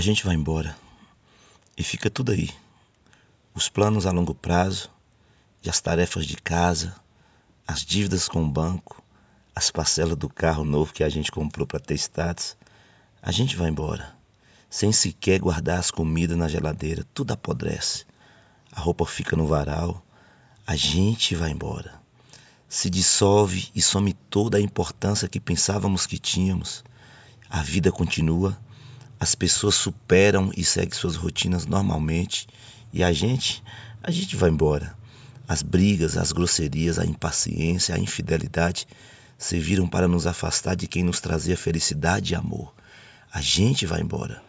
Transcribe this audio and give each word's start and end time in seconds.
A 0.00 0.02
gente 0.02 0.24
vai 0.24 0.34
embora 0.34 0.74
e 1.76 1.82
fica 1.82 2.08
tudo 2.08 2.32
aí. 2.32 2.48
Os 3.54 3.68
planos 3.68 4.06
a 4.06 4.10
longo 4.10 4.34
prazo 4.34 4.90
e 5.62 5.68
as 5.68 5.78
tarefas 5.78 6.24
de 6.24 6.36
casa, 6.36 6.96
as 7.68 7.84
dívidas 7.84 8.26
com 8.26 8.42
o 8.42 8.48
banco, 8.48 9.02
as 9.54 9.70
parcelas 9.70 10.16
do 10.16 10.26
carro 10.26 10.64
novo 10.64 10.94
que 10.94 11.04
a 11.04 11.08
gente 11.10 11.30
comprou 11.30 11.66
para 11.66 11.78
ter 11.78 11.96
status. 11.96 12.56
A 13.20 13.30
gente 13.30 13.56
vai 13.56 13.68
embora, 13.68 14.16
sem 14.70 14.90
sequer 14.90 15.38
guardar 15.38 15.78
as 15.78 15.90
comidas 15.90 16.38
na 16.38 16.48
geladeira, 16.48 17.06
tudo 17.12 17.32
apodrece. 17.32 18.06
A 18.72 18.80
roupa 18.80 19.04
fica 19.04 19.36
no 19.36 19.46
varal, 19.46 20.02
a 20.66 20.74
gente 20.76 21.34
vai 21.34 21.50
embora. 21.50 22.00
Se 22.70 22.88
dissolve 22.88 23.68
e 23.74 23.82
some 23.82 24.14
toda 24.14 24.56
a 24.56 24.62
importância 24.62 25.28
que 25.28 25.38
pensávamos 25.38 26.06
que 26.06 26.18
tínhamos. 26.18 26.82
A 27.50 27.60
vida 27.60 27.92
continua 27.92 28.58
as 29.20 29.34
pessoas 29.34 29.74
superam 29.74 30.50
e 30.56 30.64
seguem 30.64 30.94
suas 30.94 31.14
rotinas 31.14 31.66
normalmente 31.66 32.48
e 32.90 33.04
a 33.04 33.12
gente, 33.12 33.62
a 34.02 34.10
gente 34.10 34.34
vai 34.34 34.48
embora. 34.48 34.96
As 35.46 35.62
brigas, 35.62 36.16
as 36.16 36.32
grosserias, 36.32 36.98
a 36.98 37.04
impaciência, 37.04 37.94
a 37.94 37.98
infidelidade 37.98 38.86
serviram 39.36 39.86
para 39.86 40.08
nos 40.08 40.26
afastar 40.26 40.74
de 40.74 40.86
quem 40.86 41.02
nos 41.02 41.20
trazia 41.20 41.54
felicidade 41.54 42.32
e 42.32 42.34
amor. 42.34 42.72
A 43.30 43.42
gente 43.42 43.84
vai 43.84 44.00
embora 44.00 44.42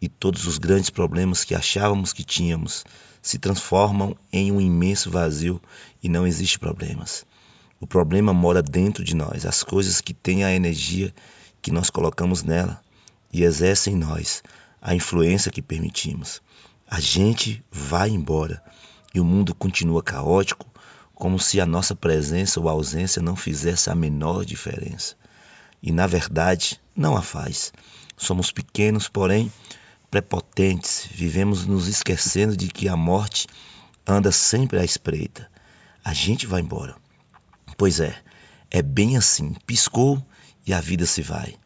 e 0.00 0.08
todos 0.10 0.46
os 0.46 0.58
grandes 0.58 0.90
problemas 0.90 1.42
que 1.42 1.54
achávamos 1.54 2.12
que 2.12 2.22
tínhamos 2.22 2.84
se 3.22 3.38
transformam 3.38 4.14
em 4.30 4.52
um 4.52 4.60
imenso 4.60 5.10
vazio 5.10 5.60
e 6.02 6.08
não 6.08 6.26
existe 6.26 6.58
problemas. 6.58 7.24
O 7.80 7.86
problema 7.86 8.34
mora 8.34 8.62
dentro 8.62 9.02
de 9.02 9.16
nós, 9.16 9.46
as 9.46 9.62
coisas 9.62 10.02
que 10.02 10.12
têm 10.12 10.44
a 10.44 10.52
energia 10.52 11.14
que 11.62 11.72
nós 11.72 11.88
colocamos 11.88 12.42
nela 12.42 12.80
e 13.32 13.42
exerce 13.42 13.90
em 13.90 13.96
nós 13.96 14.42
a 14.80 14.94
influência 14.94 15.50
que 15.50 15.62
permitimos. 15.62 16.40
A 16.86 17.00
gente 17.00 17.64
vai 17.70 18.10
embora 18.10 18.62
e 19.14 19.20
o 19.20 19.24
mundo 19.24 19.54
continua 19.54 20.02
caótico, 20.02 20.66
como 21.14 21.38
se 21.38 21.60
a 21.60 21.66
nossa 21.66 21.96
presença 21.96 22.60
ou 22.60 22.68
ausência 22.68 23.20
não 23.20 23.34
fizesse 23.34 23.90
a 23.90 23.94
menor 23.94 24.44
diferença. 24.44 25.16
E 25.82 25.90
na 25.90 26.06
verdade, 26.06 26.80
não 26.94 27.16
a 27.16 27.22
faz. 27.22 27.72
Somos 28.16 28.52
pequenos, 28.52 29.08
porém 29.08 29.52
prepotentes, 30.10 31.06
vivemos 31.10 31.66
nos 31.66 31.86
esquecendo 31.86 32.56
de 32.56 32.68
que 32.68 32.88
a 32.88 32.96
morte 32.96 33.46
anda 34.06 34.32
sempre 34.32 34.78
à 34.78 34.84
espreita. 34.84 35.50
A 36.04 36.14
gente 36.14 36.46
vai 36.46 36.60
embora. 36.60 36.96
Pois 37.76 38.00
é, 38.00 38.16
é 38.70 38.80
bem 38.80 39.16
assim: 39.16 39.54
piscou 39.66 40.24
e 40.66 40.72
a 40.72 40.80
vida 40.80 41.04
se 41.04 41.22
vai. 41.22 41.56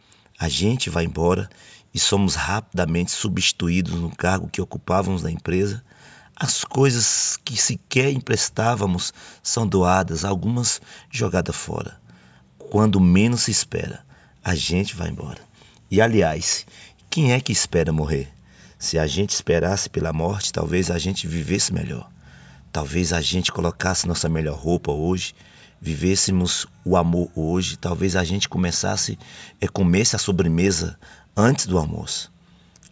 A 0.42 0.48
gente 0.48 0.90
vai 0.90 1.04
embora 1.04 1.48
e 1.94 2.00
somos 2.00 2.34
rapidamente 2.34 3.12
substituídos 3.12 3.94
no 3.94 4.10
cargo 4.10 4.48
que 4.48 4.60
ocupávamos 4.60 5.22
na 5.22 5.30
empresa. 5.30 5.84
As 6.34 6.64
coisas 6.64 7.38
que 7.44 7.56
sequer 7.56 8.10
emprestávamos 8.10 9.14
são 9.40 9.64
doadas, 9.64 10.24
algumas 10.24 10.80
jogadas 11.08 11.54
fora. 11.54 11.96
Quando 12.58 12.98
menos 12.98 13.42
se 13.42 13.52
espera, 13.52 14.04
a 14.42 14.56
gente 14.56 14.96
vai 14.96 15.10
embora. 15.10 15.38
E 15.88 16.00
aliás, 16.00 16.66
quem 17.08 17.32
é 17.32 17.40
que 17.40 17.52
espera 17.52 17.92
morrer? 17.92 18.28
Se 18.76 18.98
a 18.98 19.06
gente 19.06 19.30
esperasse 19.30 19.88
pela 19.88 20.12
morte, 20.12 20.52
talvez 20.52 20.90
a 20.90 20.98
gente 20.98 21.28
vivesse 21.28 21.72
melhor. 21.72 22.10
Talvez 22.72 23.12
a 23.12 23.20
gente 23.20 23.52
colocasse 23.52 24.08
nossa 24.08 24.28
melhor 24.28 24.58
roupa 24.58 24.90
hoje 24.90 25.36
vivêssemos 25.82 26.64
o 26.84 26.96
amor 26.96 27.28
hoje, 27.34 27.76
talvez 27.76 28.14
a 28.14 28.22
gente 28.22 28.48
começasse 28.48 29.18
é 29.60 29.66
comesse 29.66 30.14
a 30.14 30.18
sobremesa 30.18 30.96
antes 31.36 31.66
do 31.66 31.76
almoço. 31.76 32.32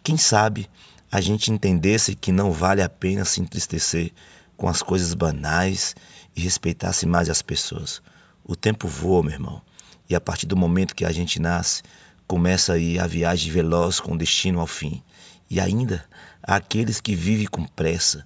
Quem 0.03 0.17
sabe 0.17 0.69
a 1.09 1.21
gente 1.21 1.53
entendesse 1.53 2.15
que 2.15 2.33
não 2.33 2.51
vale 2.51 2.81
a 2.81 2.89
pena 2.89 3.23
se 3.23 3.39
entristecer 3.39 4.11
com 4.57 4.67
as 4.67 4.83
coisas 4.83 5.13
banais 5.13 5.95
e 6.35 6.41
respeitasse 6.41 7.05
mais 7.05 7.29
as 7.29 7.41
pessoas. 7.41 8.01
O 8.43 8.57
tempo 8.57 8.89
voa, 8.89 9.23
meu 9.23 9.31
irmão, 9.31 9.61
e 10.09 10.13
a 10.13 10.19
partir 10.19 10.45
do 10.45 10.57
momento 10.57 10.93
que 10.93 11.05
a 11.05 11.13
gente 11.13 11.39
nasce, 11.39 11.83
começa 12.27 12.73
aí 12.73 12.99
a 12.99 13.07
viagem 13.07 13.53
veloz 13.53 14.01
com 14.01 14.17
destino 14.17 14.59
ao 14.59 14.67
fim. 14.67 15.01
E 15.49 15.61
ainda 15.61 16.03
há 16.43 16.55
aqueles 16.55 16.99
que 16.99 17.15
vivem 17.15 17.47
com 17.47 17.65
pressa, 17.65 18.25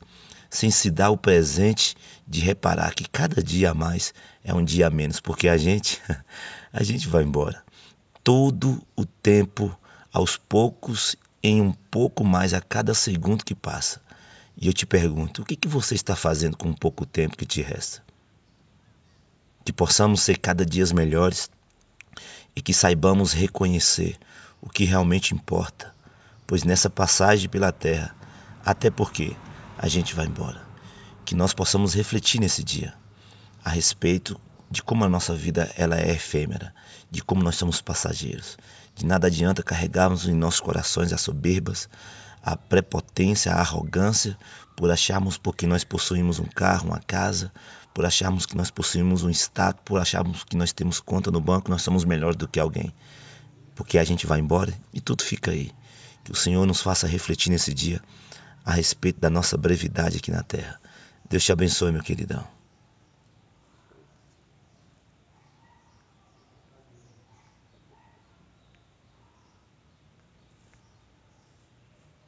sem 0.56 0.72
se 0.72 0.90
dar 0.90 1.10
o 1.10 1.18
presente 1.18 1.96
de 2.26 2.40
reparar 2.40 2.94
que 2.96 3.08
cada 3.08 3.44
dia 3.44 3.72
a 3.72 3.74
mais 3.74 4.14
é 4.44 4.54
um 4.54 4.64
dia 4.64 4.88
a 4.88 4.90
menos, 4.90 5.20
porque 5.20 5.48
a 5.48 5.58
gente 5.58 6.02
a 6.72 6.82
gente 6.84 7.08
vai 7.08 7.24
embora. 7.24 7.64
Todo 8.24 8.82
o 8.96 9.06
tempo, 9.06 9.78
aos 10.12 10.38
poucos, 10.38 11.16
em 11.44 11.62
um 11.62 11.72
pouco 11.72 12.24
mais 12.24 12.54
a 12.54 12.62
cada 12.62 12.94
segundo 12.94 13.44
que 13.44 13.54
passa. 13.54 14.02
E 14.58 14.68
eu 14.68 14.74
te 14.74 14.86
pergunto, 14.86 15.42
o 15.42 15.46
que, 15.46 15.56
que 15.56 15.68
você 15.68 15.94
está 15.94 16.16
fazendo 16.16 16.56
com 16.56 16.70
o 16.70 16.76
pouco 16.76 17.06
tempo 17.06 17.38
que 17.38 17.46
te 17.46 17.62
resta? 17.62 18.02
Que 19.64 19.74
possamos 19.74 20.22
ser 20.22 20.38
cada 20.38 20.66
dia 20.66 20.86
melhores 20.94 21.50
e 22.56 22.62
que 22.62 22.74
saibamos 22.74 23.34
reconhecer 23.34 24.18
o 24.62 24.70
que 24.70 24.86
realmente 24.86 25.34
importa, 25.34 25.94
pois 26.48 26.64
nessa 26.64 26.90
passagem 26.90 27.50
pela 27.50 27.72
terra, 27.72 28.16
até 28.64 28.90
porque 28.90 29.36
a 29.78 29.88
gente 29.88 30.16
vai 30.16 30.26
embora. 30.26 30.62
Que 31.24 31.36
nós 31.36 31.54
possamos 31.54 31.94
refletir 31.94 32.40
nesse 32.40 32.64
dia 32.64 32.94
a 33.64 33.70
respeito 33.70 34.40
de 34.70 34.82
como 34.82 35.04
a 35.04 35.10
nossa 35.10 35.34
vida 35.34 35.72
ela 35.78 36.00
é 36.00 36.12
efêmera, 36.12 36.74
de 37.10 37.24
como 37.24 37.44
nós 37.44 37.56
somos 37.56 37.82
passageiros. 37.82 38.58
De 38.96 39.06
nada 39.06 39.28
adianta 39.28 39.64
carregarmos 39.64 40.28
em 40.28 40.34
nossos 40.34 40.60
corações 40.60 41.12
as 41.12 41.22
soberbas, 41.22 41.90
a 42.44 42.56
prepotência, 42.56 43.52
a 43.52 43.60
arrogância, 43.60 44.38
por 44.76 44.92
acharmos 44.92 45.38
porque 45.38 45.66
nós 45.66 45.84
possuímos 45.84 46.40
um 46.40 46.46
carro, 46.46 46.90
uma 46.90 47.00
casa, 47.00 47.52
por 47.94 48.06
acharmos 48.06 48.46
que 48.46 48.56
nós 48.56 48.70
possuímos 48.70 49.24
um 49.24 49.30
status, 49.30 49.82
por 49.84 50.00
acharmos 50.00 50.44
que 50.44 50.56
nós 50.56 50.72
temos 50.72 51.00
conta 51.00 51.32
no 51.32 51.42
banco, 51.42 51.72
nós 51.72 51.82
somos 51.82 52.06
melhores 52.06 52.36
do 52.36 52.48
que 52.48 52.60
alguém. 52.60 52.94
Porque 53.74 53.98
a 53.98 54.04
gente 54.04 54.28
vai 54.28 54.40
embora 54.40 54.74
e 54.94 55.02
tudo 55.02 55.24
fica 55.24 55.52
aí. 55.52 55.72
Que 56.24 56.32
o 56.32 56.36
Senhor 56.36 56.66
nos 56.66 56.82
faça 56.82 57.08
refletir 57.08 57.50
nesse 57.50 57.74
dia 57.74 58.02
a 58.66 58.74
respeito 58.74 59.20
da 59.20 59.30
nossa 59.30 59.56
brevidade 59.56 60.18
aqui 60.18 60.32
na 60.32 60.42
terra. 60.42 60.82
Deus 61.30 61.44
te 61.44 61.52
abençoe, 61.52 61.92
meu 61.92 62.02
queridão. 62.02 62.46